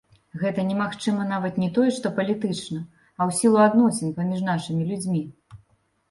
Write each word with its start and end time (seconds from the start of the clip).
Гэта 0.41 0.61
немагчыма 0.67 1.25
нават 1.31 1.57
не 1.63 1.67
тое 1.75 1.89
што 1.97 2.11
палітычна, 2.19 2.79
а 3.09 3.21
ў 3.25 3.35
сілу 3.41 3.59
адносін 3.65 4.15
паміж 4.17 4.41
нашымі 4.49 4.87
людзьмі. 4.89 5.21